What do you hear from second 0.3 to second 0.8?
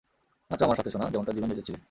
নাচো আমার